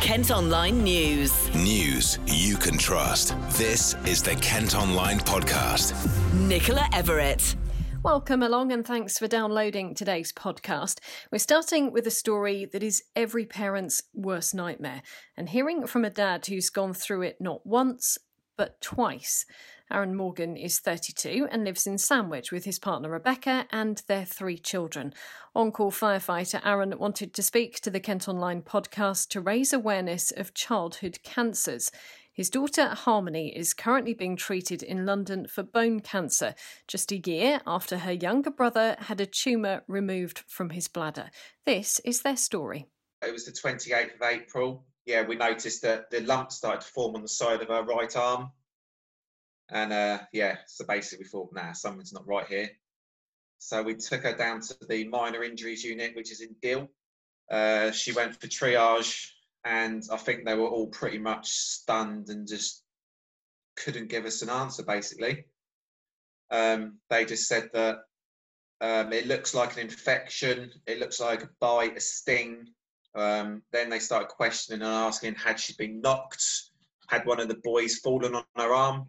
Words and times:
Kent 0.00 0.30
Online 0.30 0.84
News. 0.84 1.52
News 1.56 2.20
you 2.24 2.56
can 2.56 2.78
trust. 2.78 3.34
This 3.58 3.94
is 4.06 4.22
the 4.22 4.36
Kent 4.36 4.76
Online 4.76 5.18
Podcast. 5.18 5.92
Nicola 6.34 6.88
Everett. 6.92 7.56
Welcome 8.04 8.44
along 8.44 8.70
and 8.70 8.86
thanks 8.86 9.18
for 9.18 9.26
downloading 9.26 9.96
today's 9.96 10.32
podcast. 10.32 11.00
We're 11.32 11.40
starting 11.40 11.92
with 11.92 12.06
a 12.06 12.12
story 12.12 12.64
that 12.66 12.84
is 12.84 13.02
every 13.16 13.44
parent's 13.44 14.04
worst 14.14 14.54
nightmare 14.54 15.02
and 15.36 15.48
hearing 15.48 15.84
from 15.88 16.04
a 16.04 16.10
dad 16.10 16.46
who's 16.46 16.70
gone 16.70 16.94
through 16.94 17.22
it 17.22 17.40
not 17.40 17.66
once, 17.66 18.18
but 18.56 18.80
twice. 18.80 19.46
Aaron 19.90 20.14
Morgan 20.14 20.56
is 20.56 20.80
32 20.80 21.48
and 21.50 21.64
lives 21.64 21.86
in 21.86 21.96
Sandwich 21.96 22.52
with 22.52 22.64
his 22.64 22.78
partner 22.78 23.08
Rebecca 23.08 23.66
and 23.70 24.02
their 24.06 24.24
three 24.24 24.58
children. 24.58 25.14
On 25.54 25.72
call 25.72 25.90
firefighter 25.90 26.60
Aaron 26.64 26.98
wanted 26.98 27.32
to 27.34 27.42
speak 27.42 27.80
to 27.80 27.90
the 27.90 28.00
Kent 28.00 28.28
Online 28.28 28.60
podcast 28.60 29.28
to 29.28 29.40
raise 29.40 29.72
awareness 29.72 30.30
of 30.30 30.52
childhood 30.52 31.18
cancers. 31.22 31.90
His 32.30 32.50
daughter 32.50 32.88
Harmony 32.88 33.56
is 33.56 33.74
currently 33.74 34.14
being 34.14 34.36
treated 34.36 34.82
in 34.82 35.06
London 35.06 35.48
for 35.48 35.62
bone 35.62 36.00
cancer, 36.00 36.54
just 36.86 37.10
a 37.10 37.18
year 37.18 37.60
after 37.66 37.98
her 37.98 38.12
younger 38.12 38.50
brother 38.50 38.94
had 39.00 39.20
a 39.20 39.26
tumour 39.26 39.82
removed 39.88 40.44
from 40.46 40.70
his 40.70 40.86
bladder. 40.86 41.30
This 41.64 41.98
is 42.04 42.22
their 42.22 42.36
story. 42.36 42.86
It 43.26 43.32
was 43.32 43.46
the 43.46 43.52
28th 43.52 44.14
of 44.14 44.22
April. 44.22 44.84
Yeah, 45.04 45.26
we 45.26 45.34
noticed 45.34 45.82
that 45.82 46.10
the 46.10 46.20
lump 46.20 46.52
started 46.52 46.82
to 46.82 46.86
form 46.86 47.16
on 47.16 47.22
the 47.22 47.28
side 47.28 47.62
of 47.62 47.68
her 47.68 47.82
right 47.82 48.14
arm. 48.14 48.52
And 49.70 49.92
uh, 49.92 50.18
yeah, 50.32 50.58
so 50.66 50.84
basically 50.86 51.24
we 51.24 51.28
thought, 51.28 51.52
nah, 51.52 51.72
something's 51.72 52.12
not 52.12 52.26
right 52.26 52.46
here. 52.46 52.70
So 53.58 53.82
we 53.82 53.94
took 53.94 54.22
her 54.22 54.36
down 54.36 54.60
to 54.60 54.76
the 54.88 55.08
minor 55.08 55.42
injuries 55.42 55.84
unit, 55.84 56.14
which 56.14 56.32
is 56.32 56.40
in 56.40 56.54
Deal. 56.62 56.88
Uh, 57.50 57.90
she 57.90 58.12
went 58.12 58.40
for 58.40 58.46
triage, 58.46 59.30
and 59.64 60.02
I 60.12 60.16
think 60.16 60.44
they 60.44 60.54
were 60.54 60.68
all 60.68 60.86
pretty 60.86 61.18
much 61.18 61.48
stunned 61.48 62.28
and 62.28 62.46
just 62.46 62.82
couldn't 63.76 64.08
give 64.08 64.24
us 64.24 64.42
an 64.42 64.50
answer, 64.50 64.82
basically. 64.82 65.44
Um, 66.50 66.98
they 67.10 67.24
just 67.24 67.48
said 67.48 67.70
that 67.74 67.98
um, 68.80 69.12
it 69.12 69.26
looks 69.26 69.54
like 69.54 69.74
an 69.74 69.80
infection, 69.80 70.70
it 70.86 71.00
looks 71.00 71.20
like 71.20 71.42
a 71.42 71.50
bite, 71.60 71.96
a 71.96 72.00
sting. 72.00 72.66
Um, 73.14 73.62
then 73.72 73.90
they 73.90 73.98
started 73.98 74.28
questioning 74.28 74.82
and 74.82 74.90
asking, 74.90 75.34
had 75.34 75.58
she 75.58 75.74
been 75.76 76.00
knocked? 76.00 76.44
Had 77.08 77.26
one 77.26 77.40
of 77.40 77.48
the 77.48 77.60
boys 77.64 77.96
fallen 77.96 78.34
on 78.34 78.44
her 78.56 78.72
arm? 78.72 79.06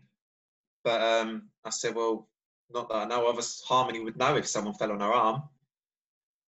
But 0.89 1.03
um, 1.03 1.49
I 1.63 1.69
said, 1.69 1.93
well, 1.93 2.27
not 2.73 2.89
that 2.89 2.95
I 2.95 3.05
know 3.05 3.27
of. 3.27 3.37
Harmony 3.67 3.99
would 3.99 4.17
know 4.17 4.35
if 4.37 4.47
someone 4.47 4.73
fell 4.73 4.91
on 4.91 5.01
her 5.01 5.13
arm. 5.13 5.43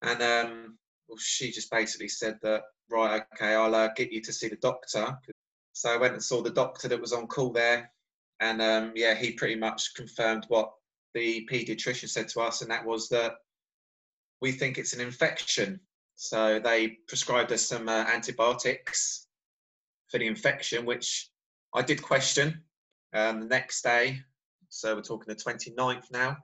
And 0.01 0.23
um, 0.23 0.79
well, 1.07 1.19
she 1.19 1.51
just 1.51 1.71
basically 1.71 2.09
said 2.09 2.39
that, 2.41 2.63
right, 2.91 3.23
okay, 3.35 3.55
I'll 3.55 3.75
uh, 3.75 3.91
get 3.95 4.11
you 4.11 4.23
to 4.23 4.33
see 4.33 4.49
the 4.49 4.57
doctor. 4.57 5.19
So 5.75 5.93
I 5.93 5.99
went 5.99 6.15
and 6.15 6.23
saw 6.23 6.41
the 6.41 6.49
doctor 6.49 6.89
that 6.89 6.99
was 6.99 7.13
on 7.13 7.27
call 7.27 7.53
there. 7.53 7.93
And 8.41 8.63
um, 8.63 8.93
yeah, 8.95 9.15
he 9.15 9.33
pretty 9.33 9.57
much 9.57 9.95
confirmed 9.95 10.47
what 10.49 10.73
the 11.13 11.47
paediatrician 11.53 12.09
said 12.09 12.29
to 12.29 12.41
us, 12.41 12.63
and 12.63 12.71
that 12.71 12.87
was 12.87 13.11
that 13.11 13.35
we 14.41 14.51
think 14.51 14.79
it's 14.79 14.95
an 14.95 15.03
infection. 15.03 15.79
So 16.15 16.59
they 16.59 16.97
prescribed 17.07 17.53
us 17.53 17.69
some 17.69 17.87
uh, 17.87 18.07
antibiotics 18.11 19.27
for 20.09 20.17
the 20.17 20.27
infection, 20.27 20.87
which 20.87 21.29
I 21.75 21.83
did 21.83 22.01
question. 22.01 22.63
Um, 23.15 23.41
the 23.41 23.47
next 23.47 23.83
day, 23.83 24.21
so 24.69 24.95
we're 24.95 25.03
talking 25.03 25.27
the 25.29 25.35
29th 25.35 26.11
now, 26.11 26.39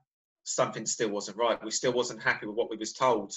something 0.44 0.86
still 0.86 1.10
wasn't 1.10 1.38
right. 1.38 1.62
We 1.64 1.70
still 1.70 1.92
wasn't 1.92 2.22
happy 2.22 2.46
with 2.46 2.56
what 2.56 2.70
we 2.70 2.76
was 2.76 2.92
told. 2.92 3.34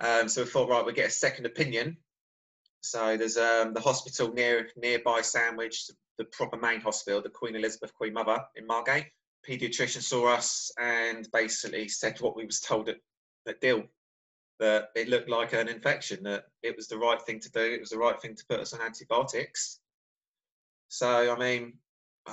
Um, 0.00 0.28
so 0.28 0.42
we 0.42 0.48
thought, 0.48 0.68
right, 0.68 0.84
we 0.84 0.92
get 0.92 1.08
a 1.08 1.10
second 1.10 1.46
opinion. 1.46 1.96
So 2.80 3.16
there's 3.16 3.36
um, 3.36 3.74
the 3.74 3.80
hospital 3.80 4.32
near 4.32 4.68
nearby 4.76 5.20
Sandwich, 5.20 5.90
the 6.16 6.24
proper 6.24 6.56
main 6.56 6.80
hospital, 6.80 7.20
the 7.20 7.28
Queen 7.28 7.56
Elizabeth 7.56 7.94
Queen 7.94 8.12
Mother 8.12 8.40
in 8.56 8.66
Margate. 8.66 9.06
Pediatrician 9.48 10.02
saw 10.02 10.34
us 10.34 10.70
and 10.78 11.28
basically 11.32 11.88
said 11.88 12.20
what 12.20 12.36
we 12.36 12.44
was 12.44 12.60
told 12.60 12.88
at, 12.88 12.96
at 13.46 13.60
Deal, 13.60 13.84
that 14.60 14.88
it 14.94 15.08
looked 15.08 15.28
like 15.28 15.52
an 15.52 15.68
infection, 15.68 16.22
that 16.24 16.44
it 16.62 16.76
was 16.76 16.88
the 16.88 16.98
right 16.98 17.20
thing 17.22 17.40
to 17.40 17.50
do, 17.50 17.60
it 17.60 17.80
was 17.80 17.90
the 17.90 17.98
right 17.98 18.20
thing 18.20 18.34
to 18.34 18.44
put 18.48 18.60
us 18.60 18.72
on 18.72 18.82
antibiotics. 18.82 19.80
So, 20.88 21.34
I 21.34 21.38
mean, 21.38 21.74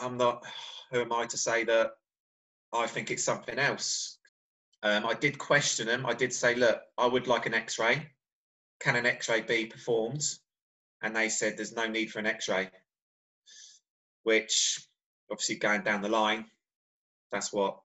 I'm 0.01 0.17
not, 0.17 0.43
who 0.91 1.01
am 1.01 1.13
I 1.13 1.25
to 1.25 1.37
say 1.37 1.63
that 1.65 1.91
I 2.73 2.87
think 2.87 3.11
it's 3.11 3.23
something 3.23 3.57
else? 3.57 4.17
Um, 4.83 5.05
I 5.05 5.13
did 5.13 5.37
question 5.37 5.87
them. 5.87 6.05
I 6.05 6.13
did 6.13 6.31
say, 6.31 6.55
look, 6.55 6.79
I 6.97 7.07
would 7.07 7.27
like 7.27 7.45
an 7.45 7.53
x 7.53 7.79
ray. 7.79 8.07
Can 8.79 8.95
an 8.95 9.05
x 9.05 9.29
ray 9.29 9.41
be 9.41 9.65
performed? 9.65 10.23
And 11.01 11.15
they 11.15 11.29
said 11.29 11.57
there's 11.57 11.75
no 11.75 11.87
need 11.87 12.11
for 12.11 12.19
an 12.19 12.27
x 12.27 12.49
ray, 12.49 12.69
which 14.23 14.85
obviously 15.31 15.55
going 15.55 15.81
down 15.81 16.01
the 16.01 16.09
line, 16.09 16.45
that's 17.31 17.51
what 17.51 17.79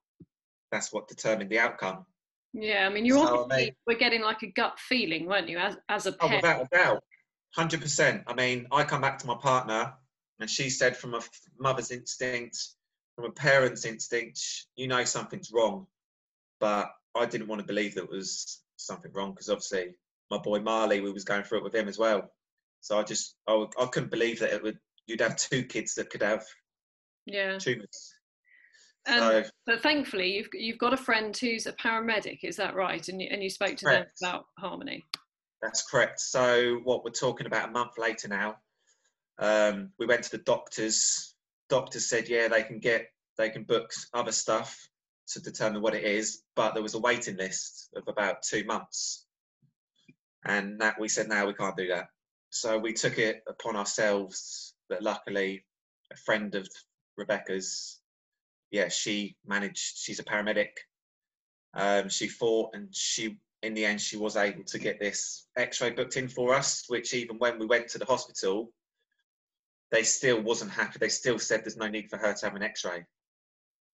that's 0.70 0.92
what 0.92 1.08
determined 1.08 1.50
the 1.50 1.58
outcome. 1.58 2.06
Yeah, 2.52 2.86
I 2.86 2.92
mean, 2.92 3.04
you 3.04 3.14
so, 3.14 3.22
obviously 3.22 3.62
I 3.62 3.66
mean, 3.66 3.74
were 3.86 3.94
getting 3.94 4.22
like 4.22 4.42
a 4.42 4.48
gut 4.48 4.78
feeling, 4.78 5.26
weren't 5.26 5.48
you, 5.48 5.58
as, 5.58 5.76
as 5.88 6.06
a 6.06 6.12
parent? 6.12 6.44
Oh, 6.44 6.48
without 6.48 6.62
a 6.62 6.76
doubt, 6.76 7.04
hundred 7.54 7.80
percent. 7.80 8.24
I 8.26 8.34
mean, 8.34 8.66
I 8.70 8.84
come 8.84 9.00
back 9.00 9.18
to 9.20 9.26
my 9.26 9.36
partner 9.36 9.94
and 10.40 10.48
she 10.48 10.70
said, 10.70 10.96
from 10.96 11.14
a 11.14 11.20
mother's 11.58 11.90
instinct, 11.90 12.58
from 13.16 13.26
a 13.26 13.30
parent's 13.30 13.84
instinct, 13.84 14.40
you 14.76 14.88
know 14.88 15.04
something's 15.04 15.52
wrong. 15.52 15.86
But 16.60 16.90
I 17.14 17.26
didn't 17.26 17.48
want 17.48 17.60
to 17.60 17.66
believe 17.66 17.94
that 17.94 18.10
was 18.10 18.62
something 18.76 19.12
wrong 19.12 19.32
because 19.32 19.48
obviously 19.48 19.94
my 20.30 20.38
boy 20.38 20.60
Marley, 20.60 21.00
we 21.00 21.12
was 21.12 21.24
going 21.24 21.42
through 21.42 21.58
it 21.58 21.64
with 21.64 21.74
him 21.74 21.88
as 21.88 21.98
well. 21.98 22.30
So 22.80 22.98
I 22.98 23.02
just, 23.02 23.36
I, 23.46 23.66
I 23.78 23.86
couldn't 23.86 24.10
believe 24.10 24.40
that 24.40 24.52
it 24.52 24.62
would, 24.62 24.78
you'd 25.06 25.20
have 25.20 25.36
two 25.36 25.62
kids 25.64 25.94
that 25.94 26.10
could 26.10 26.22
have 26.22 26.44
yeah. 27.26 27.58
tumours. 27.58 28.14
Um, 29.08 29.18
so, 29.18 29.44
but 29.66 29.82
thankfully, 29.82 30.36
you've 30.36 30.48
you've 30.52 30.78
got 30.78 30.92
a 30.92 30.96
friend 30.96 31.34
who's 31.36 31.66
a 31.66 31.72
paramedic. 31.72 32.40
Is 32.42 32.56
that 32.56 32.74
right? 32.74 33.06
And 33.08 33.20
you, 33.20 33.28
and 33.30 33.42
you 33.42 33.48
spoke 33.48 33.76
to 33.78 33.86
correct. 33.86 34.20
them 34.20 34.28
about 34.28 34.46
Harmony. 34.58 35.04
That's 35.62 35.82
correct. 35.88 36.20
So 36.20 36.80
what 36.84 37.04
we're 37.04 37.10
talking 37.10 37.46
about 37.46 37.70
a 37.70 37.72
month 37.72 37.98
later 37.98 38.28
now, 38.28 38.56
um, 39.40 39.90
we 39.98 40.06
went 40.06 40.22
to 40.24 40.30
the 40.30 40.44
doctors. 40.44 41.34
Doctors 41.68 42.08
said, 42.08 42.28
yeah, 42.28 42.48
they 42.48 42.62
can 42.62 42.78
get, 42.78 43.06
they 43.36 43.50
can 43.50 43.64
book 43.64 43.90
other 44.14 44.32
stuff 44.32 44.88
to 45.28 45.40
determine 45.40 45.82
what 45.82 45.94
it 45.94 46.04
is, 46.04 46.42
but 46.56 46.74
there 46.74 46.82
was 46.82 46.94
a 46.94 46.98
waiting 46.98 47.36
list 47.36 47.88
of 47.96 48.02
about 48.08 48.42
two 48.42 48.64
months, 48.64 49.26
and 50.44 50.80
that 50.80 50.98
we 51.00 51.08
said, 51.08 51.28
no, 51.28 51.46
we 51.46 51.54
can't 51.54 51.76
do 51.76 51.88
that. 51.88 52.08
So 52.50 52.78
we 52.78 52.92
took 52.92 53.18
it 53.18 53.42
upon 53.48 53.76
ourselves. 53.76 54.74
But 54.88 55.02
luckily, 55.02 55.64
a 56.12 56.16
friend 56.16 56.52
of 56.56 56.68
Rebecca's, 57.16 58.00
yeah, 58.72 58.88
she 58.88 59.36
managed. 59.46 59.98
She's 59.98 60.18
a 60.18 60.24
paramedic. 60.24 60.70
Um, 61.74 62.08
she 62.08 62.26
fought, 62.26 62.74
and 62.74 62.92
she 62.92 63.38
in 63.62 63.74
the 63.74 63.84
end 63.84 64.00
she 64.00 64.16
was 64.16 64.36
able 64.36 64.64
to 64.64 64.78
get 64.80 64.98
this 64.98 65.46
X-ray 65.56 65.90
booked 65.90 66.16
in 66.16 66.26
for 66.26 66.54
us. 66.54 66.86
Which 66.88 67.14
even 67.14 67.38
when 67.38 67.60
we 67.60 67.66
went 67.66 67.86
to 67.90 67.98
the 67.98 68.04
hospital, 68.04 68.72
they 69.90 70.02
still 70.02 70.40
wasn't 70.40 70.70
happy. 70.70 70.98
They 70.98 71.08
still 71.08 71.38
said 71.38 71.62
there's 71.62 71.76
no 71.76 71.88
need 71.88 72.08
for 72.08 72.16
her 72.16 72.32
to 72.32 72.46
have 72.46 72.54
an 72.54 72.62
X-ray. 72.62 73.04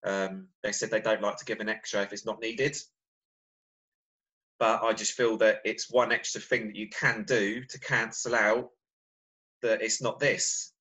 Um, 0.04 0.48
they 0.62 0.72
said 0.72 0.90
they 0.90 1.00
don't 1.00 1.22
like 1.22 1.36
to 1.36 1.44
give 1.44 1.60
an 1.60 1.68
X-ray 1.68 2.02
if 2.02 2.12
it's 2.12 2.26
not 2.26 2.40
needed. 2.40 2.76
But 4.58 4.82
I 4.82 4.92
just 4.92 5.12
feel 5.12 5.36
that 5.38 5.60
it's 5.64 5.90
one 5.90 6.12
extra 6.12 6.40
thing 6.40 6.66
that 6.66 6.76
you 6.76 6.88
can 6.88 7.24
do 7.24 7.64
to 7.64 7.80
cancel 7.80 8.34
out 8.34 8.70
that 9.62 9.82
it's 9.82 10.02
not 10.02 10.18
this. 10.18 10.72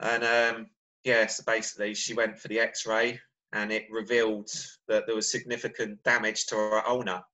And 0.00 0.24
um, 0.24 0.66
yeah, 1.04 1.26
so 1.26 1.42
basically 1.46 1.94
she 1.94 2.14
went 2.14 2.38
for 2.38 2.48
the 2.48 2.60
X-ray 2.60 3.20
and 3.52 3.72
it 3.72 3.86
revealed 3.90 4.50
that 4.88 5.06
there 5.06 5.16
was 5.16 5.30
significant 5.30 6.02
damage 6.02 6.46
to 6.46 6.56
her 6.56 6.86
ulna. 6.86 7.24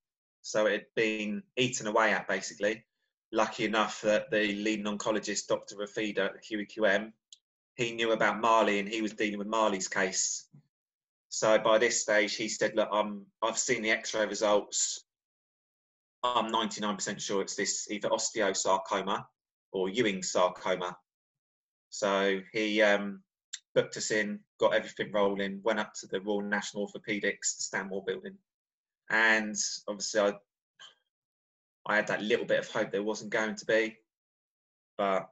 So 0.42 0.66
it 0.66 0.72
had 0.72 0.86
been 0.94 1.42
eaten 1.56 1.86
away 1.86 2.12
at 2.12 2.28
basically 2.28 2.84
lucky 3.34 3.64
enough 3.64 4.00
that 4.02 4.30
the 4.30 4.54
leading 4.54 4.86
oncologist, 4.86 5.48
Dr. 5.48 5.76
Rafida 5.76 6.26
at 6.26 6.44
QEQM, 6.44 7.12
he 7.74 7.92
knew 7.92 8.12
about 8.12 8.40
Marley 8.40 8.78
and 8.78 8.88
he 8.88 9.02
was 9.02 9.12
dealing 9.12 9.38
with 9.38 9.48
Marley's 9.48 9.88
case. 9.88 10.46
So 11.28 11.58
by 11.58 11.78
this 11.78 12.00
stage, 12.00 12.36
he 12.36 12.48
said, 12.48 12.76
"Look, 12.76 12.88
I'm, 12.92 13.26
I've 13.42 13.58
seen 13.58 13.82
the 13.82 13.90
X-ray 13.90 14.26
results. 14.26 15.04
I'm 16.22 16.50
99% 16.50 17.20
sure 17.20 17.42
it's 17.42 17.56
this 17.56 17.90
either 17.90 18.08
osteosarcoma 18.08 19.26
or 19.72 19.88
Ewing 19.88 20.22
sarcoma." 20.22 20.96
So 21.90 22.40
he 22.52 22.82
um, 22.82 23.24
booked 23.74 23.96
us 23.96 24.12
in, 24.12 24.38
got 24.60 24.74
everything 24.74 25.10
rolling, 25.10 25.60
went 25.64 25.80
up 25.80 25.92
to 25.94 26.06
the 26.06 26.20
Royal 26.20 26.42
National 26.42 26.88
Orthopaedics, 26.88 27.46
Stanmore 27.46 28.04
building, 28.06 28.36
and 29.10 29.56
obviously 29.88 30.20
I 30.20 30.34
I 31.86 31.96
had 31.96 32.06
that 32.08 32.22
little 32.22 32.46
bit 32.46 32.60
of 32.60 32.68
hope 32.68 32.90
there 32.90 33.02
wasn't 33.02 33.30
going 33.30 33.56
to 33.56 33.66
be, 33.66 33.96
but 34.96 35.28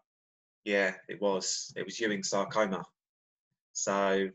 yeah, 0.64 0.94
it 1.08 1.20
was. 1.20 1.72
It 1.76 1.84
was 1.84 1.98
Ewing 1.98 2.22
sarcoma. 2.22 2.84
So, 3.72 4.28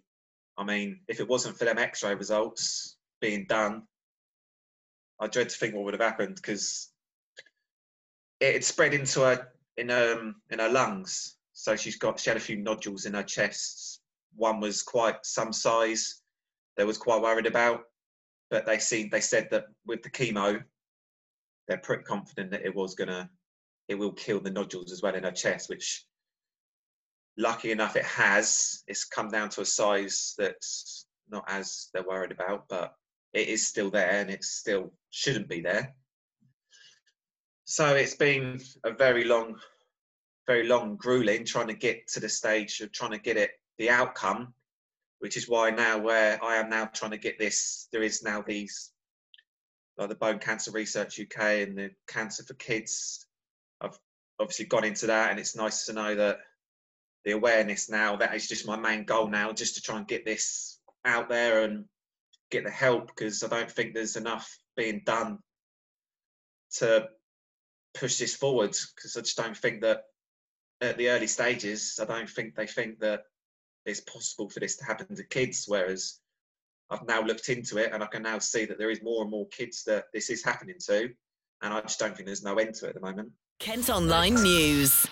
I 0.58 0.64
mean, 0.64 1.02
if 1.08 1.20
it 1.20 1.28
wasn't 1.28 1.58
for 1.58 1.66
them 1.66 1.78
X-ray 1.78 2.16
results 2.16 2.98
being 3.22 3.46
done, 3.48 3.84
I 5.20 5.28
dread 5.28 5.50
to 5.50 5.58
think 5.58 5.76
what 5.76 5.86
would 5.86 5.94
have 5.94 6.02
happened 6.02 6.36
because 6.36 6.92
it 8.40 8.54
had 8.54 8.64
spread 8.64 8.94
into 8.94 9.22
her 9.22 9.48
in 9.78 9.90
um 9.90 10.36
in 10.52 10.60
her 10.60 10.70
lungs. 10.70 11.38
So 11.54 11.76
she's 11.76 11.98
got 11.98 12.20
she 12.20 12.30
had 12.30 12.38
a 12.38 12.42
few 12.42 12.58
nodules 12.58 13.06
in 13.06 13.14
her 13.14 13.24
chest. 13.24 14.02
One 14.36 14.60
was 14.60 14.84
quite 14.84 15.18
some 15.24 15.54
size. 15.54 16.22
They 16.76 16.84
was 16.84 17.00
quite 17.00 17.22
worried 17.22 17.48
about, 17.48 17.82
but 18.52 18.66
they 18.66 18.78
seen 18.78 19.10
they 19.10 19.22
said 19.22 19.48
that 19.52 19.66
with 19.86 20.04
the 20.04 20.12
chemo, 20.12 20.64
they're 21.68 21.78
pretty 21.78 22.04
confident 22.04 22.52
that 22.52 22.66
it 22.66 22.76
was 22.76 22.96
gonna 22.96 23.30
it 23.88 23.96
will 23.96 24.12
kill 24.12 24.40
the 24.40 24.52
nodules 24.52 24.92
as 24.92 25.02
well 25.02 25.16
in 25.16 25.24
her 25.24 25.32
chest, 25.32 25.70
which 25.70 26.06
lucky 27.38 27.72
enough 27.72 27.96
it 27.96 28.04
has. 28.04 28.84
It's 28.88 29.06
come 29.06 29.30
down 29.30 29.50
to 29.50 29.62
a 29.62 29.66
size 29.66 30.34
that's 30.38 31.06
not 31.30 31.46
as 31.48 31.90
they're 31.94 32.04
worried 32.04 32.32
about, 32.32 32.68
but 32.68 32.94
it 33.34 33.48
is 33.48 33.68
still 33.68 33.90
there 33.90 34.10
and 34.10 34.30
it 34.30 34.44
still 34.44 34.92
shouldn't 35.10 35.48
be 35.48 35.62
there. 35.62 35.96
So 37.66 37.96
it's 37.96 38.16
been 38.16 38.62
a 38.84 38.92
very 38.92 39.24
long, 39.24 39.56
very 40.48 40.68
long 40.68 40.96
grueling 40.96 41.46
trying 41.46 41.68
to 41.68 41.74
get 41.74 42.08
to 42.10 42.20
the 42.20 42.30
stage 42.30 42.80
of 42.82 42.92
trying 42.92 43.12
to 43.12 43.20
get 43.20 43.38
it 43.38 43.52
the 43.78 43.90
outcome, 43.90 44.54
which 45.20 45.38
is 45.38 45.48
why 45.48 45.70
now 45.70 45.98
where 45.98 46.44
I 46.44 46.56
am 46.56 46.70
now 46.70 46.86
trying 46.86 47.12
to 47.12 47.18
get 47.18 47.38
this, 47.38 47.88
there 47.92 48.04
is 48.04 48.24
now 48.24 48.42
these 48.42 48.92
like 49.98 50.10
the 50.10 50.16
Bone 50.16 50.40
Cancer 50.40 50.72
Research 50.72 51.20
UK 51.20 51.68
and 51.68 51.78
the 51.78 51.92
Cancer 52.08 52.44
for 52.44 52.54
Kids. 52.54 53.26
I've 53.82 53.98
obviously 54.40 54.66
gone 54.66 54.84
into 54.84 55.08
that, 55.08 55.32
and 55.32 55.40
it's 55.40 55.56
nice 55.56 55.86
to 55.86 55.94
know 55.94 56.16
that 56.16 56.40
the 57.26 57.32
awareness 57.32 57.90
now 57.90 58.16
that 58.18 58.36
is 58.36 58.48
just 58.48 58.68
my 58.68 58.78
main 58.78 59.04
goal 59.04 59.28
now, 59.28 59.52
just 59.52 59.76
to 59.76 59.82
try 59.82 59.98
and 59.98 60.08
get 60.08 60.26
this 60.26 60.80
out 61.04 61.30
there 61.30 61.64
and 61.64 61.86
get 62.52 62.64
the 62.64 62.72
help 62.72 63.08
because 63.08 63.44
I 63.44 63.48
don't 63.48 63.72
think 63.72 63.94
there's 63.94 64.16
enough 64.16 64.58
being 64.76 65.02
done 65.06 65.40
to 66.76 67.08
push 67.94 68.18
this 68.18 68.36
forward 68.36 68.76
because 68.96 69.18
I 69.18 69.22
just 69.22 69.38
don't 69.38 69.58
think 69.58 69.82
that 69.82 70.04
at 70.82 70.98
the 70.98 71.10
early 71.10 71.28
stages, 71.28 72.00
I 72.02 72.06
don't 72.06 72.30
think 72.30 72.56
they 72.56 72.68
think 72.68 73.00
that 73.00 73.24
it's 73.86 74.02
possible 74.02 74.50
for 74.50 74.60
this 74.60 74.78
to 74.78 74.86
happen 74.86 75.16
to 75.16 75.24
kids. 75.24 75.66
Whereas 75.68 76.20
I've 76.90 77.06
now 77.08 77.22
looked 77.22 77.50
into 77.50 77.78
it 77.78 77.92
and 77.94 78.04
I 78.04 78.08
can 78.08 78.24
now 78.24 78.40
see 78.40 78.66
that 78.66 78.78
there 78.78 78.90
is 78.90 79.02
more 79.02 79.22
and 79.22 79.32
more 79.32 79.48
kids 79.50 79.84
that 79.86 80.06
this 80.14 80.30
is 80.30 80.44
happening 80.44 80.78
to. 80.88 81.10
And 81.62 81.74
I 81.74 81.82
just 81.82 82.00
don't 82.00 82.16
think 82.16 82.28
there's 82.28 82.44
no 82.44 82.56
end 82.56 82.76
to 82.76 82.86
it 82.86 82.90
at 82.90 82.96
the 82.96 83.02
moment. 83.02 83.32
Kent 83.60 83.90
Online 83.90 84.36
News. 84.36 85.08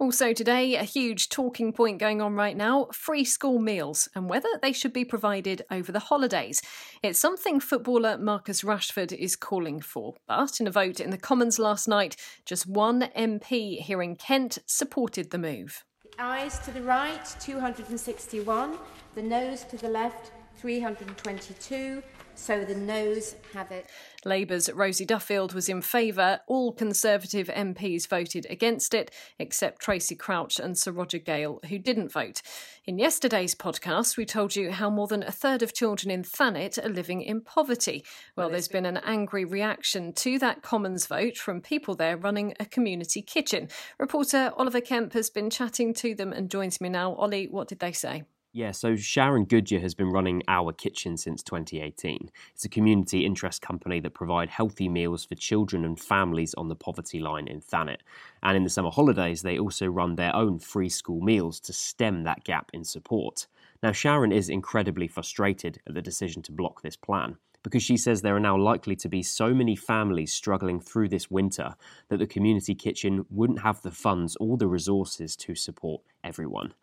Also, 0.00 0.32
today, 0.32 0.76
a 0.76 0.84
huge 0.84 1.28
talking 1.28 1.72
point 1.72 1.98
going 1.98 2.22
on 2.22 2.34
right 2.34 2.56
now 2.56 2.86
free 2.92 3.24
school 3.24 3.58
meals 3.58 4.08
and 4.14 4.30
whether 4.30 4.48
they 4.62 4.72
should 4.72 4.92
be 4.92 5.04
provided 5.04 5.62
over 5.72 5.90
the 5.90 5.98
holidays. 5.98 6.60
It's 7.02 7.18
something 7.18 7.58
footballer 7.58 8.16
Marcus 8.16 8.62
Rashford 8.62 9.12
is 9.12 9.34
calling 9.34 9.80
for. 9.80 10.14
But 10.28 10.60
in 10.60 10.68
a 10.68 10.70
vote 10.70 11.00
in 11.00 11.10
the 11.10 11.18
Commons 11.18 11.58
last 11.58 11.88
night, 11.88 12.14
just 12.44 12.68
one 12.68 13.08
MP 13.16 13.80
here 13.80 14.00
in 14.00 14.14
Kent 14.14 14.58
supported 14.66 15.32
the 15.32 15.38
move. 15.38 15.84
The 16.04 16.22
ayes 16.22 16.60
to 16.60 16.70
the 16.70 16.82
right, 16.82 17.24
261. 17.40 18.78
The 19.16 19.22
noes 19.22 19.64
to 19.64 19.76
the 19.76 19.88
left, 19.88 20.30
322. 20.58 22.02
So 22.38 22.64
the 22.64 22.74
noes 22.74 23.34
have 23.52 23.72
it. 23.72 23.86
Labour's 24.24 24.72
Rosie 24.72 25.04
Duffield 25.04 25.54
was 25.54 25.68
in 25.68 25.82
favour. 25.82 26.40
All 26.46 26.72
Conservative 26.72 27.48
MPs 27.48 28.06
voted 28.06 28.46
against 28.48 28.94
it, 28.94 29.10
except 29.40 29.82
Tracy 29.82 30.14
Crouch 30.14 30.60
and 30.60 30.78
Sir 30.78 30.92
Roger 30.92 31.18
Gale, 31.18 31.58
who 31.68 31.78
didn't 31.78 32.12
vote. 32.12 32.40
In 32.84 32.96
yesterday's 32.96 33.56
podcast, 33.56 34.16
we 34.16 34.24
told 34.24 34.54
you 34.54 34.70
how 34.70 34.88
more 34.88 35.08
than 35.08 35.24
a 35.24 35.32
third 35.32 35.62
of 35.62 35.74
children 35.74 36.12
in 36.12 36.22
Thanet 36.22 36.78
are 36.78 36.88
living 36.88 37.22
in 37.22 37.40
poverty. 37.40 38.04
Well, 38.36 38.50
there's 38.50 38.68
been 38.68 38.86
an 38.86 38.98
angry 38.98 39.44
reaction 39.44 40.12
to 40.14 40.38
that 40.38 40.62
Commons 40.62 41.06
vote 41.06 41.36
from 41.36 41.60
people 41.60 41.96
there 41.96 42.16
running 42.16 42.54
a 42.60 42.64
community 42.64 43.20
kitchen. 43.20 43.68
Reporter 43.98 44.52
Oliver 44.56 44.80
Kemp 44.80 45.12
has 45.14 45.28
been 45.28 45.50
chatting 45.50 45.92
to 45.94 46.14
them 46.14 46.32
and 46.32 46.50
joins 46.50 46.80
me 46.80 46.88
now. 46.88 47.14
Ollie, 47.14 47.48
what 47.48 47.66
did 47.66 47.80
they 47.80 47.92
say? 47.92 48.22
Yeah, 48.58 48.72
so 48.72 48.96
Sharon 48.96 49.44
Goodyear 49.44 49.78
has 49.82 49.94
been 49.94 50.10
running 50.10 50.42
Our 50.48 50.72
Kitchen 50.72 51.16
since 51.16 51.44
2018. 51.44 52.28
It's 52.54 52.64
a 52.64 52.68
community 52.68 53.24
interest 53.24 53.62
company 53.62 54.00
that 54.00 54.14
provide 54.14 54.48
healthy 54.48 54.88
meals 54.88 55.24
for 55.24 55.36
children 55.36 55.84
and 55.84 55.96
families 55.96 56.54
on 56.54 56.66
the 56.66 56.74
poverty 56.74 57.20
line 57.20 57.46
in 57.46 57.60
Thanet. 57.60 58.00
And 58.42 58.56
in 58.56 58.64
the 58.64 58.68
summer 58.68 58.90
holidays, 58.90 59.42
they 59.42 59.60
also 59.60 59.86
run 59.86 60.16
their 60.16 60.34
own 60.34 60.58
free 60.58 60.88
school 60.88 61.20
meals 61.20 61.60
to 61.60 61.72
stem 61.72 62.24
that 62.24 62.42
gap 62.42 62.72
in 62.74 62.82
support. 62.82 63.46
Now, 63.80 63.92
Sharon 63.92 64.32
is 64.32 64.48
incredibly 64.48 65.06
frustrated 65.06 65.78
at 65.86 65.94
the 65.94 66.02
decision 66.02 66.42
to 66.42 66.50
block 66.50 66.82
this 66.82 66.96
plan 66.96 67.36
because 67.62 67.84
she 67.84 67.96
says 67.96 68.22
there 68.22 68.34
are 68.34 68.40
now 68.40 68.58
likely 68.58 68.96
to 68.96 69.08
be 69.08 69.22
so 69.22 69.54
many 69.54 69.76
families 69.76 70.32
struggling 70.32 70.80
through 70.80 71.10
this 71.10 71.30
winter 71.30 71.76
that 72.08 72.16
the 72.16 72.26
community 72.26 72.74
kitchen 72.74 73.24
wouldn't 73.30 73.60
have 73.60 73.82
the 73.82 73.92
funds 73.92 74.36
or 74.40 74.56
the 74.56 74.66
resources 74.66 75.36
to 75.36 75.54
support 75.54 76.02
everyone. 76.24 76.74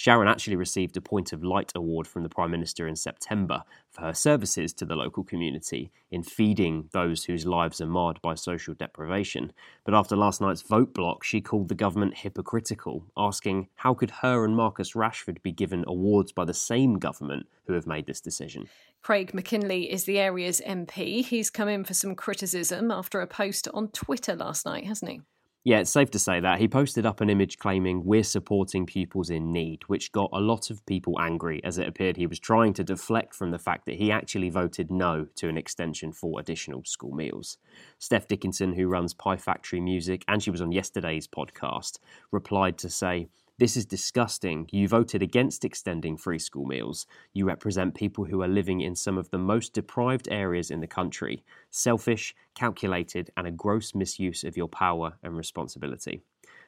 Sharon 0.00 0.28
actually 0.28 0.56
received 0.56 0.96
a 0.96 1.02
Point 1.02 1.30
of 1.34 1.44
Light 1.44 1.72
award 1.74 2.06
from 2.06 2.22
the 2.22 2.30
Prime 2.30 2.50
Minister 2.50 2.88
in 2.88 2.96
September 2.96 3.64
for 3.90 4.00
her 4.00 4.14
services 4.14 4.72
to 4.72 4.86
the 4.86 4.96
local 4.96 5.22
community 5.22 5.92
in 6.10 6.22
feeding 6.22 6.88
those 6.92 7.24
whose 7.24 7.44
lives 7.44 7.82
are 7.82 7.86
marred 7.86 8.18
by 8.22 8.34
social 8.34 8.72
deprivation. 8.72 9.52
But 9.84 9.92
after 9.92 10.16
last 10.16 10.40
night's 10.40 10.62
vote 10.62 10.94
block, 10.94 11.22
she 11.22 11.42
called 11.42 11.68
the 11.68 11.74
government 11.74 12.16
hypocritical, 12.16 13.04
asking 13.14 13.68
how 13.74 13.92
could 13.92 14.10
her 14.22 14.42
and 14.42 14.56
Marcus 14.56 14.94
Rashford 14.94 15.42
be 15.42 15.52
given 15.52 15.84
awards 15.86 16.32
by 16.32 16.46
the 16.46 16.54
same 16.54 16.98
government 16.98 17.46
who 17.66 17.74
have 17.74 17.86
made 17.86 18.06
this 18.06 18.22
decision? 18.22 18.70
Craig 19.02 19.34
Mackinlay 19.34 19.82
is 19.82 20.04
the 20.04 20.18
area's 20.18 20.62
MP. 20.66 21.22
He's 21.22 21.50
come 21.50 21.68
in 21.68 21.84
for 21.84 21.92
some 21.92 22.14
criticism 22.14 22.90
after 22.90 23.20
a 23.20 23.26
post 23.26 23.68
on 23.74 23.88
Twitter 23.88 24.34
last 24.34 24.64
night, 24.64 24.86
hasn't 24.86 25.10
he? 25.10 25.20
Yeah, 25.62 25.80
it's 25.80 25.90
safe 25.90 26.10
to 26.12 26.18
say 26.18 26.40
that. 26.40 26.58
He 26.58 26.68
posted 26.68 27.04
up 27.04 27.20
an 27.20 27.28
image 27.28 27.58
claiming, 27.58 28.02
We're 28.06 28.22
supporting 28.22 28.86
pupils 28.86 29.28
in 29.28 29.52
need, 29.52 29.82
which 29.88 30.10
got 30.10 30.30
a 30.32 30.40
lot 30.40 30.70
of 30.70 30.86
people 30.86 31.20
angry 31.20 31.62
as 31.62 31.76
it 31.76 31.86
appeared 31.86 32.16
he 32.16 32.26
was 32.26 32.38
trying 32.38 32.72
to 32.74 32.84
deflect 32.84 33.34
from 33.34 33.50
the 33.50 33.58
fact 33.58 33.84
that 33.84 33.96
he 33.96 34.10
actually 34.10 34.48
voted 34.48 34.90
no 34.90 35.26
to 35.36 35.50
an 35.50 35.58
extension 35.58 36.12
for 36.12 36.40
additional 36.40 36.82
school 36.86 37.12
meals. 37.12 37.58
Steph 37.98 38.26
Dickinson, 38.26 38.72
who 38.72 38.88
runs 38.88 39.12
Pie 39.12 39.36
Factory 39.36 39.80
Music, 39.80 40.24
and 40.26 40.42
she 40.42 40.50
was 40.50 40.62
on 40.62 40.72
yesterday's 40.72 41.28
podcast, 41.28 41.98
replied 42.32 42.78
to 42.78 42.88
say, 42.88 43.28
this 43.60 43.76
is 43.76 43.84
disgusting. 43.84 44.66
You 44.72 44.88
voted 44.88 45.22
against 45.22 45.66
extending 45.66 46.16
free 46.16 46.38
school 46.38 46.64
meals. 46.64 47.06
You 47.34 47.44
represent 47.44 47.94
people 47.94 48.24
who 48.24 48.40
are 48.40 48.48
living 48.48 48.80
in 48.80 48.96
some 48.96 49.18
of 49.18 49.28
the 49.28 49.38
most 49.38 49.74
deprived 49.74 50.28
areas 50.30 50.70
in 50.70 50.80
the 50.80 50.86
country. 50.86 51.44
Selfish, 51.68 52.34
calculated, 52.54 53.30
and 53.36 53.46
a 53.46 53.50
gross 53.50 53.94
misuse 53.94 54.44
of 54.44 54.56
your 54.56 54.66
power 54.66 55.18
and 55.22 55.36
responsibility. 55.36 56.22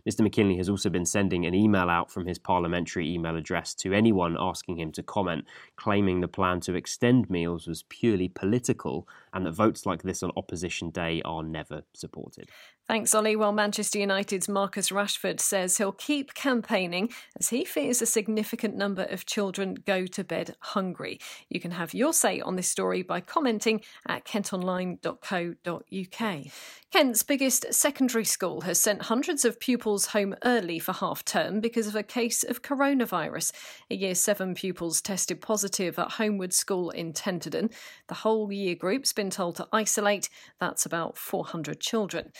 Mr. 0.06 0.20
Mackinlay 0.20 0.56
has 0.56 0.68
also 0.68 0.90
been 0.90 1.06
sending 1.06 1.46
an 1.46 1.54
email 1.54 1.88
out 1.88 2.10
from 2.10 2.26
his 2.26 2.38
parliamentary 2.38 3.08
email 3.08 3.36
address 3.36 3.72
to 3.72 3.94
anyone 3.94 4.36
asking 4.38 4.78
him 4.78 4.90
to 4.92 5.02
comment, 5.02 5.46
claiming 5.76 6.20
the 6.20 6.28
plan 6.28 6.60
to 6.60 6.74
extend 6.74 7.30
meals 7.30 7.66
was 7.66 7.84
purely 7.84 8.28
political 8.28 9.08
and 9.32 9.46
that 9.46 9.52
votes 9.52 9.86
like 9.86 10.02
this 10.02 10.22
on 10.22 10.32
Opposition 10.36 10.90
Day 10.90 11.22
are 11.24 11.42
never 11.42 11.84
supported. 11.94 12.50
Thanks, 12.92 13.14
Ollie. 13.14 13.36
Well, 13.36 13.52
Manchester 13.52 14.00
United's 14.00 14.50
Marcus 14.50 14.90
Rashford 14.90 15.40
says 15.40 15.78
he'll 15.78 15.92
keep 15.92 16.34
campaigning 16.34 17.08
as 17.40 17.48
he 17.48 17.64
fears 17.64 18.02
a 18.02 18.06
significant 18.06 18.76
number 18.76 19.04
of 19.04 19.24
children 19.24 19.78
go 19.86 20.04
to 20.04 20.22
bed 20.22 20.56
hungry. 20.60 21.18
You 21.48 21.58
can 21.58 21.70
have 21.70 21.94
your 21.94 22.12
say 22.12 22.42
on 22.42 22.56
this 22.56 22.68
story 22.68 23.00
by 23.00 23.22
commenting 23.22 23.80
at 24.06 24.26
kentonline.co.uk. 24.26 26.52
Kent's 26.92 27.22
biggest 27.22 27.72
secondary 27.72 28.26
school 28.26 28.60
has 28.60 28.78
sent 28.78 29.04
hundreds 29.04 29.46
of 29.46 29.58
pupils 29.58 30.08
home 30.08 30.34
early 30.44 30.78
for 30.78 30.92
half 30.92 31.24
term 31.24 31.58
because 31.58 31.86
of 31.86 31.96
a 31.96 32.02
case 32.02 32.44
of 32.44 32.60
coronavirus. 32.60 33.50
A 33.90 33.94
year 33.94 34.14
seven 34.14 34.54
pupils 34.54 35.00
tested 35.00 35.40
positive 35.40 35.98
at 35.98 36.10
Homewood 36.10 36.52
School 36.52 36.90
in 36.90 37.14
Tenterden. 37.14 37.72
The 38.08 38.16
whole 38.16 38.52
year 38.52 38.74
group's 38.74 39.14
been 39.14 39.30
told 39.30 39.56
to 39.56 39.68
isolate. 39.72 40.28
That's 40.60 40.84
about 40.84 41.16
400 41.16 41.80
children. 41.80 42.30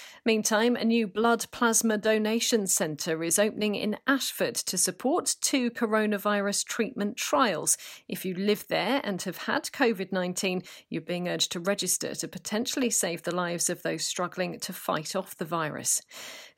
Meantime, 0.42 0.74
a 0.74 0.84
new 0.84 1.06
blood 1.06 1.46
plasma 1.52 1.96
donation 1.96 2.66
centre 2.66 3.22
is 3.22 3.38
opening 3.38 3.76
in 3.76 3.96
Ashford 4.08 4.56
to 4.56 4.76
support 4.76 5.36
two 5.40 5.70
coronavirus 5.70 6.64
treatment 6.64 7.16
trials. 7.16 7.78
If 8.08 8.24
you 8.24 8.34
live 8.34 8.66
there 8.66 9.00
and 9.04 9.22
have 9.22 9.36
had 9.36 9.66
COVID 9.66 10.10
19, 10.10 10.64
you're 10.88 11.00
being 11.00 11.28
urged 11.28 11.52
to 11.52 11.60
register 11.60 12.16
to 12.16 12.26
potentially 12.26 12.90
save 12.90 13.22
the 13.22 13.32
lives 13.32 13.70
of 13.70 13.82
those 13.82 14.04
struggling 14.04 14.58
to 14.58 14.72
fight 14.72 15.14
off 15.14 15.36
the 15.36 15.44
virus. 15.44 16.02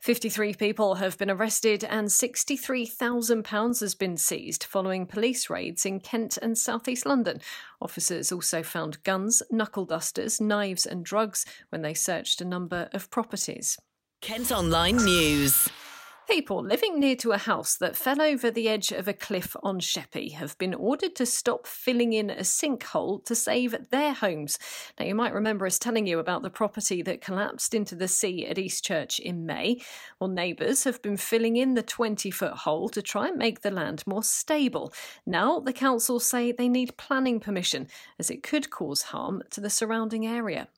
53 0.05 0.53
people 0.53 0.93
have 0.93 1.17
been 1.17 1.31
arrested 1.31 1.83
and 1.83 2.09
£63,000 2.09 3.79
has 3.79 3.95
been 3.95 4.17
seized 4.17 4.63
following 4.63 5.07
police 5.07 5.49
raids 5.49 5.83
in 5.83 5.99
Kent 5.99 6.37
and 6.43 6.55
South 6.55 6.87
East 6.87 7.07
London. 7.07 7.41
Officers 7.81 8.31
also 8.31 8.61
found 8.61 9.01
guns, 9.01 9.41
knuckle 9.49 9.85
dusters, 9.85 10.39
knives, 10.39 10.85
and 10.85 11.03
drugs 11.03 11.43
when 11.69 11.81
they 11.81 11.95
searched 11.95 12.39
a 12.39 12.45
number 12.45 12.87
of 12.93 13.09
properties. 13.09 13.79
Kent 14.21 14.51
Online 14.51 14.97
News. 14.97 15.69
People 16.27 16.63
living 16.63 16.99
near 16.99 17.15
to 17.17 17.33
a 17.33 17.37
house 17.37 17.77
that 17.77 17.95
fell 17.95 18.19
over 18.19 18.49
the 18.49 18.67
edge 18.67 18.91
of 18.91 19.07
a 19.07 19.13
cliff 19.13 19.55
on 19.61 19.79
Sheppey 19.79 20.29
have 20.29 20.57
been 20.57 20.73
ordered 20.73 21.15
to 21.17 21.25
stop 21.25 21.67
filling 21.67 22.13
in 22.13 22.31
a 22.31 22.39
sinkhole 22.39 23.23
to 23.25 23.35
save 23.35 23.75
their 23.91 24.11
homes. 24.11 24.57
Now, 24.99 25.05
you 25.05 25.13
might 25.13 25.35
remember 25.35 25.67
us 25.67 25.77
telling 25.77 26.07
you 26.07 26.17
about 26.17 26.41
the 26.41 26.49
property 26.49 27.03
that 27.03 27.21
collapsed 27.21 27.75
into 27.75 27.95
the 27.95 28.07
sea 28.07 28.45
at 28.47 28.57
Eastchurch 28.57 29.19
in 29.19 29.45
May. 29.45 29.81
Well, 30.19 30.29
neighbours 30.29 30.83
have 30.83 30.99
been 31.03 31.17
filling 31.17 31.57
in 31.57 31.75
the 31.75 31.83
20 31.83 32.31
foot 32.31 32.53
hole 32.53 32.89
to 32.89 33.03
try 33.03 33.27
and 33.27 33.37
make 33.37 33.61
the 33.61 33.71
land 33.71 34.03
more 34.07 34.23
stable. 34.23 34.91
Now, 35.27 35.59
the 35.59 35.73
council 35.73 36.19
say 36.19 36.51
they 36.51 36.67
need 36.67 36.97
planning 36.97 37.39
permission 37.39 37.87
as 38.17 38.31
it 38.31 38.41
could 38.41 38.71
cause 38.71 39.03
harm 39.03 39.43
to 39.51 39.61
the 39.61 39.69
surrounding 39.69 40.25
area. 40.25 40.69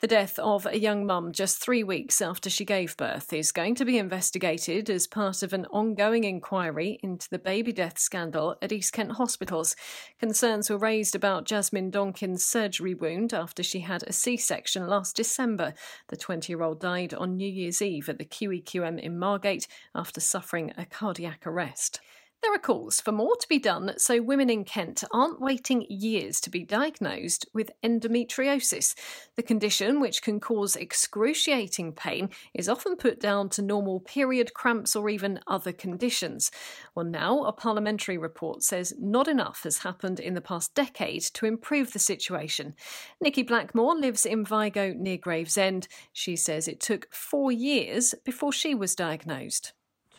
The 0.00 0.06
death 0.06 0.38
of 0.38 0.66
a 0.66 0.78
young 0.78 1.06
mum 1.06 1.32
just 1.32 1.56
three 1.56 1.82
weeks 1.82 2.20
after 2.20 2.50
she 2.50 2.66
gave 2.66 2.98
birth 2.98 3.32
is 3.32 3.50
going 3.50 3.74
to 3.76 3.84
be 3.86 3.96
investigated 3.96 4.90
as 4.90 5.06
part 5.06 5.42
of 5.42 5.54
an 5.54 5.64
ongoing 5.66 6.24
inquiry 6.24 6.98
into 7.02 7.30
the 7.30 7.38
baby 7.38 7.72
death 7.72 7.98
scandal 7.98 8.56
at 8.60 8.72
East 8.72 8.92
Kent 8.92 9.12
hospitals. 9.12 9.74
Concerns 10.20 10.68
were 10.68 10.76
raised 10.76 11.14
about 11.14 11.46
Jasmine 11.46 11.90
Donkin's 11.90 12.44
surgery 12.44 12.92
wound 12.92 13.32
after 13.32 13.62
she 13.62 13.80
had 13.80 14.02
a 14.02 14.12
C 14.12 14.36
section 14.36 14.86
last 14.86 15.16
December. 15.16 15.72
The 16.08 16.16
20 16.18 16.52
year 16.52 16.62
old 16.62 16.78
died 16.78 17.14
on 17.14 17.36
New 17.36 17.50
Year's 17.50 17.80
Eve 17.80 18.10
at 18.10 18.18
the 18.18 18.26
QEQM 18.26 19.00
in 19.00 19.18
Margate 19.18 19.66
after 19.94 20.20
suffering 20.20 20.74
a 20.76 20.84
cardiac 20.84 21.46
arrest. 21.46 22.00
There 22.42 22.54
are 22.54 22.58
calls 22.58 23.00
for 23.00 23.12
more 23.12 23.34
to 23.34 23.48
be 23.48 23.58
done 23.58 23.94
so 23.96 24.22
women 24.22 24.50
in 24.50 24.64
Kent 24.64 25.02
aren't 25.10 25.40
waiting 25.40 25.84
years 25.88 26.40
to 26.42 26.50
be 26.50 26.62
diagnosed 26.62 27.46
with 27.52 27.70
endometriosis. 27.82 28.94
The 29.36 29.42
condition, 29.42 30.00
which 30.00 30.22
can 30.22 30.38
cause 30.38 30.76
excruciating 30.76 31.94
pain, 31.94 32.28
is 32.54 32.68
often 32.68 32.96
put 32.96 33.20
down 33.20 33.48
to 33.50 33.62
normal 33.62 34.00
period 34.00 34.54
cramps 34.54 34.94
or 34.94 35.08
even 35.08 35.40
other 35.46 35.72
conditions. 35.72 36.52
Well, 36.94 37.06
now 37.06 37.42
a 37.44 37.52
parliamentary 37.52 38.18
report 38.18 38.62
says 38.62 38.94
not 38.98 39.28
enough 39.28 39.64
has 39.64 39.78
happened 39.78 40.20
in 40.20 40.34
the 40.34 40.40
past 40.40 40.74
decade 40.74 41.22
to 41.34 41.46
improve 41.46 41.92
the 41.92 41.98
situation. 41.98 42.74
Nikki 43.20 43.42
Blackmore 43.42 43.96
lives 43.96 44.24
in 44.24 44.44
Vigo 44.44 44.92
near 44.92 45.16
Gravesend. 45.16 45.88
She 46.12 46.36
says 46.36 46.68
it 46.68 46.80
took 46.80 47.12
four 47.12 47.50
years 47.50 48.14
before 48.24 48.52
she 48.52 48.74
was 48.74 48.94
diagnosed. 48.94 49.72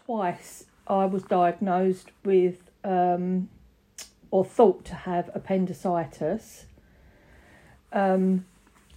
Twice 0.05 0.65
I 0.89 1.05
was 1.05 1.23
diagnosed 1.23 2.11
with 2.23 2.69
um, 2.83 3.49
or 4.31 4.45
thought 4.45 4.85
to 4.85 4.95
have 4.95 5.29
appendicitis. 5.33 6.65
Um, 7.91 8.45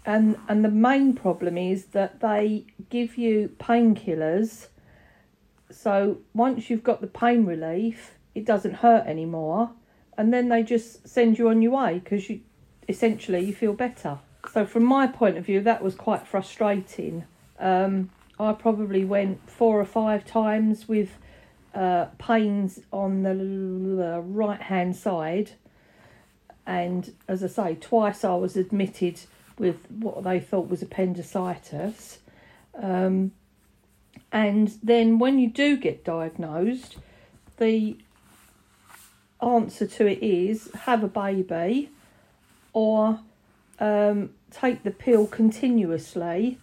and 0.05 0.37
and 0.49 0.65
the 0.65 0.71
main 0.71 1.15
problem 1.15 1.59
is 1.59 1.87
that 1.87 2.21
they 2.21 2.65
give 2.89 3.19
you 3.19 3.55
painkillers. 3.59 4.69
So 5.71 6.19
once 6.35 6.71
you've 6.71 6.83
got 6.83 7.01
the 7.01 7.07
pain 7.07 7.45
relief, 7.45 8.13
it 8.35 8.45
doesn't 8.45 8.77
hurt 8.77 9.07
anymore, 9.07 9.71
and 10.17 10.33
then 10.33 10.49
they 10.49 10.63
just 10.63 11.07
send 11.07 11.39
you 11.39 11.49
on 11.49 11.63
your 11.63 11.73
way 11.73 11.99
because 11.99 12.29
you 12.29 12.41
essentially 12.89 13.45
you 13.45 13.55
feel 13.55 13.73
better. 13.73 14.19
So 14.53 14.65
from 14.67 14.85
my 14.85 15.07
point 15.07 15.37
of 15.37 15.47
view, 15.47 15.61
that 15.61 15.83
was 15.83 15.95
quite 15.95 16.27
frustrating. 16.27 17.25
Um, 17.59 18.11
I 18.39 18.53
probably 18.53 19.05
went 19.05 19.49
four 19.49 19.79
or 19.79 19.85
five 19.85 20.25
times 20.25 20.89
with 20.89 21.19
uh, 21.75 22.07
pains 22.19 22.81
on 22.93 23.23
the, 23.23 24.21
right 24.25 24.61
hand 24.61 24.97
side. 24.97 25.53
And 26.67 27.13
as 27.29 27.43
I 27.43 27.47
say, 27.47 27.75
twice 27.75 28.25
I 28.25 28.35
was 28.35 28.57
admitted 28.57 29.21
with 29.59 29.91
what 29.91 30.25
they 30.25 30.41
thought 30.41 30.69
was 30.69 30.83
appendicitis. 30.83 32.19
Um, 32.75 33.33
and 34.33 34.73
then 34.83 35.19
when 35.19 35.39
you 35.39 35.51
do 35.51 35.77
get 35.77 36.05
diagnosed, 36.05 36.97
the 37.57 37.97
answer 39.43 39.87
to 39.87 40.07
it 40.07 40.23
is 40.23 40.71
have 40.83 41.03
a 41.03 41.09
baby 41.09 41.91
or 42.73 43.21
um, 43.79 44.31
take 44.51 44.83
the 44.83 44.91
pill 44.91 45.27
continuously 45.27 46.59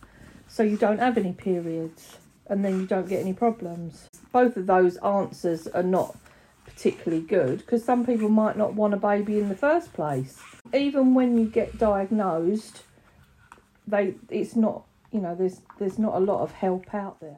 so 0.48 0.64
you 0.64 0.78
don't 0.78 1.00
have 1.00 1.18
any 1.18 1.34
periods 1.34 2.18
and 2.50 2.64
then 2.64 2.80
you 2.80 2.88
don't 2.88 3.10
get 3.10 3.20
any 3.20 3.34
problems. 3.34 4.08
Both 4.38 4.56
of 4.56 4.68
those 4.68 4.98
answers 4.98 5.66
are 5.66 5.82
not 5.82 6.16
particularly 6.64 7.24
good 7.24 7.58
because 7.58 7.84
some 7.84 8.06
people 8.06 8.30
might 8.30 8.56
not 8.56 8.76
want 8.76 8.94
a 8.94 8.98
baby 8.98 9.40
in 9.40 9.50
the 9.50 9.56
first 9.56 9.94
place. 9.94 10.40
Even 10.76 11.16
when 11.16 11.40
you 11.40 11.48
get 11.48 11.80
diagnosed, 11.80 12.84
they 13.88 14.14
it's 14.30 14.56
not 14.56 14.84
you 15.12 15.22
know 15.22 15.34
there's 15.34 15.62
there's 15.80 15.98
not 15.98 16.14
a 16.14 16.20
lot 16.20 16.44
of 16.44 16.52
help 16.52 16.94
out 16.94 17.20
there. 17.20 17.38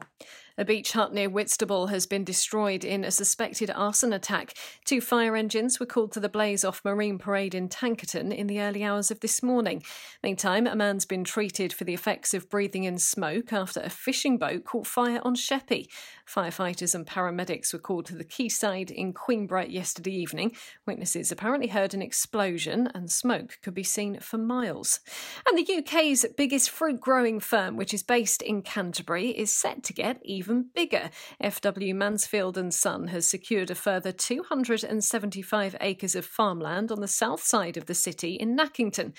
A 0.60 0.64
beach 0.66 0.92
hut 0.92 1.14
near 1.14 1.30
Whitstable 1.30 1.86
has 1.86 2.04
been 2.04 2.22
destroyed 2.22 2.84
in 2.84 3.02
a 3.02 3.10
suspected 3.10 3.70
arson 3.70 4.12
attack. 4.12 4.52
Two 4.84 5.00
fire 5.00 5.34
engines 5.34 5.80
were 5.80 5.86
called 5.86 6.12
to 6.12 6.20
the 6.20 6.28
blaze 6.28 6.66
off 6.66 6.84
Marine 6.84 7.18
Parade 7.18 7.54
in 7.54 7.70
Tankerton 7.70 8.30
in 8.30 8.46
the 8.46 8.60
early 8.60 8.84
hours 8.84 9.10
of 9.10 9.20
this 9.20 9.42
morning. 9.42 9.82
Meantime, 10.22 10.66
a 10.66 10.76
man's 10.76 11.06
been 11.06 11.24
treated 11.24 11.72
for 11.72 11.84
the 11.84 11.94
effects 11.94 12.34
of 12.34 12.50
breathing 12.50 12.84
in 12.84 12.98
smoke 12.98 13.54
after 13.54 13.80
a 13.80 13.88
fishing 13.88 14.36
boat 14.36 14.64
caught 14.64 14.86
fire 14.86 15.22
on 15.22 15.34
Sheppey. 15.34 15.88
Firefighters 16.34 16.94
and 16.94 17.06
paramedics 17.06 17.72
were 17.72 17.78
called 17.78 18.06
to 18.06 18.16
the 18.16 18.24
quayside 18.24 18.90
in 18.90 19.14
Queenborough 19.14 19.70
yesterday 19.70 20.12
evening. 20.12 20.54
Witnesses 20.86 21.32
apparently 21.32 21.68
heard 21.68 21.94
an 21.94 22.02
explosion 22.02 22.88
and 22.94 23.10
smoke 23.10 23.58
could 23.62 23.74
be 23.74 23.82
seen 23.82 24.20
for 24.20 24.36
miles. 24.36 25.00
And 25.46 25.56
the 25.56 25.78
UK's 25.78 26.26
biggest 26.36 26.70
fruit 26.70 27.00
growing 27.00 27.40
firm, 27.40 27.76
which 27.76 27.94
is 27.94 28.02
based 28.02 28.42
in 28.42 28.62
Canterbury, 28.62 29.30
is 29.30 29.50
set 29.50 29.82
to 29.84 29.92
get 29.92 30.20
even 30.22 30.50
even 30.50 30.70
bigger. 30.74 31.10
FW 31.42 31.94
Mansfield 31.94 32.58
and 32.58 32.74
Son 32.74 33.08
has 33.08 33.26
secured 33.26 33.70
a 33.70 33.74
further 33.74 34.10
275 34.10 35.76
acres 35.80 36.14
of 36.14 36.26
farmland 36.26 36.90
on 36.90 37.00
the 37.00 37.08
south 37.08 37.42
side 37.42 37.76
of 37.76 37.86
the 37.86 37.94
city 37.94 38.34
in 38.34 38.56
Nackington. 38.56 39.12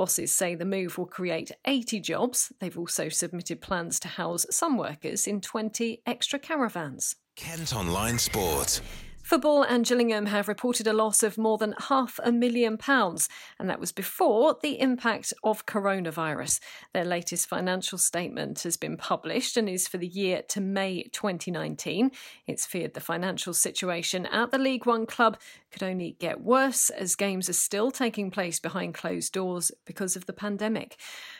Bosses 0.00 0.32
say 0.32 0.54
the 0.54 0.64
move 0.64 0.96
will 0.96 1.04
create 1.04 1.52
80 1.66 2.00
jobs. 2.00 2.50
They've 2.58 2.78
also 2.78 3.10
submitted 3.10 3.60
plans 3.60 4.00
to 4.00 4.08
house 4.08 4.46
some 4.50 4.78
workers 4.78 5.26
in 5.26 5.42
20 5.42 6.00
extra 6.06 6.38
caravans. 6.38 7.16
Kent 7.36 7.76
Online 7.76 8.18
Sport. 8.18 8.80
Football 9.22 9.62
and 9.62 9.86
Gillingham 9.86 10.26
have 10.26 10.48
reported 10.48 10.86
a 10.86 10.92
loss 10.92 11.22
of 11.22 11.38
more 11.38 11.58
than 11.58 11.74
half 11.78 12.18
a 12.24 12.32
million 12.32 12.78
pounds, 12.78 13.28
and 13.58 13.68
that 13.68 13.78
was 13.78 13.92
before 13.92 14.56
the 14.60 14.80
impact 14.80 15.32
of 15.44 15.66
coronavirus. 15.66 16.58
Their 16.92 17.04
latest 17.04 17.46
financial 17.46 17.96
statement 17.98 18.62
has 18.62 18.76
been 18.76 18.96
published 18.96 19.56
and 19.56 19.68
is 19.68 19.86
for 19.86 19.98
the 19.98 20.08
year 20.08 20.42
to 20.48 20.60
May 20.60 21.04
2019. 21.12 22.10
It's 22.46 22.66
feared 22.66 22.94
the 22.94 23.00
financial 23.00 23.54
situation 23.54 24.26
at 24.26 24.50
the 24.50 24.58
League 24.58 24.86
One 24.86 25.06
club 25.06 25.38
could 25.70 25.82
only 25.82 26.16
get 26.18 26.42
worse 26.42 26.90
as 26.90 27.16
games 27.16 27.48
are 27.48 27.54
still 27.54 27.90
taking 27.90 28.30
place 28.30 28.60
behind 28.60 28.94
closed 28.94 29.32
doors 29.32 29.72
because 29.84 30.16
of 30.16 30.26
the 30.26 30.32
pandemic. 30.32 30.96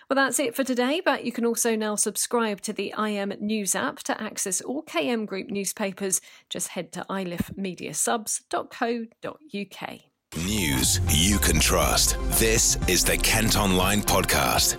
Well, 0.08 0.14
that's 0.16 0.38
it 0.38 0.54
for 0.56 0.64
today, 0.64 1.02
but 1.04 1.24
you 1.24 1.32
can 1.32 1.44
also 1.44 1.76
now 1.76 1.96
subscribe 1.96 2.62
to 2.62 2.72
the 2.72 2.94
IM 2.98 3.34
News 3.40 3.74
app 3.74 3.98
to 4.04 4.18
access 4.20 4.60
all 4.60 4.82
KM 4.82 5.26
Group 5.26 5.50
newspapers. 5.50 6.20
Just 6.48 6.68
head 6.68 6.92
to 6.92 7.04
ilifmediasubs.co.uk. 7.10 10.00
News 10.36 11.00
you 11.08 11.38
can 11.38 11.58
trust. 11.58 12.16
This 12.38 12.76
is 12.88 13.04
the 13.04 13.16
Kent 13.16 13.58
Online 13.58 14.00
Podcast. 14.00 14.76